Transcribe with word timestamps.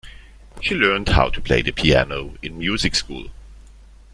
She 0.61 0.73
learned 0.73 1.09
how 1.09 1.29
to 1.29 1.39
play 1.39 1.61
the 1.61 1.71
piano 1.71 2.35
in 2.41 2.57
music 2.57 2.95
school. 2.95 3.27